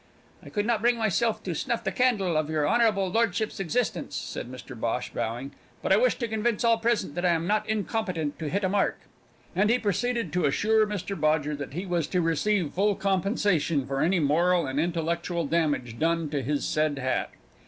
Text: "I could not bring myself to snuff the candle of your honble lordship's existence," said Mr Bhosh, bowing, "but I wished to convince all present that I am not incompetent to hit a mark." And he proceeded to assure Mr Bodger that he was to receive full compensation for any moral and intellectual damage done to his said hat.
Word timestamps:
"I 0.41 0.49
could 0.49 0.65
not 0.65 0.81
bring 0.81 0.97
myself 0.97 1.43
to 1.43 1.53
snuff 1.53 1.83
the 1.83 1.91
candle 1.91 2.35
of 2.35 2.49
your 2.49 2.65
honble 2.65 3.11
lordship's 3.11 3.59
existence," 3.59 4.15
said 4.15 4.51
Mr 4.51 4.75
Bhosh, 4.75 5.11
bowing, 5.13 5.51
"but 5.83 5.91
I 5.93 5.97
wished 5.97 6.19
to 6.21 6.27
convince 6.27 6.63
all 6.63 6.79
present 6.79 7.13
that 7.13 7.23
I 7.23 7.33
am 7.33 7.45
not 7.45 7.69
incompetent 7.69 8.39
to 8.39 8.49
hit 8.49 8.63
a 8.63 8.69
mark." 8.69 8.97
And 9.55 9.69
he 9.69 9.77
proceeded 9.77 10.33
to 10.33 10.45
assure 10.45 10.87
Mr 10.87 11.15
Bodger 11.15 11.55
that 11.55 11.73
he 11.73 11.85
was 11.85 12.07
to 12.07 12.21
receive 12.21 12.73
full 12.73 12.95
compensation 12.95 13.85
for 13.85 14.01
any 14.01 14.19
moral 14.19 14.65
and 14.65 14.79
intellectual 14.79 15.45
damage 15.45 15.99
done 15.99 16.29
to 16.31 16.41
his 16.41 16.65
said 16.65 16.97
hat. 16.97 17.29